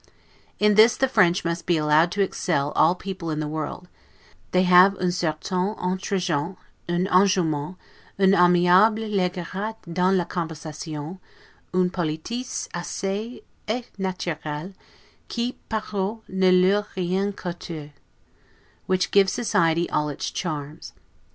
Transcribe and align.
In 0.57 0.73
this 0.73 0.97
the 0.97 1.07
French 1.07 1.45
must 1.45 1.67
be 1.67 1.77
allowed 1.77 2.11
to 2.13 2.23
excel 2.23 2.71
all 2.71 2.95
people 2.95 3.29
in 3.29 3.39
the 3.39 3.47
world: 3.47 3.87
they 4.49 4.63
have 4.63 4.95
'un 4.97 5.11
certain 5.11 5.75
entregent, 5.79 6.57
un 6.89 7.05
enjouement, 7.05 7.75
un 8.17 8.31
aimable 8.31 9.07
legerete 9.13 9.93
dans 9.93 10.17
la 10.17 10.25
conversation, 10.25 11.19
une 11.71 11.91
politesse 11.91 12.67
aisee 12.73 13.43
et 13.67 13.91
naturelle, 13.99 14.73
qui 15.29 15.59
paroit 15.69 16.23
ne 16.27 16.49
leur 16.49 16.87
rien 16.97 17.31
couter', 17.31 17.93
which 18.87 19.11
give 19.11 19.29
society 19.29 19.87
all 19.91 20.09
its 20.09 20.31
charms. 20.31 20.93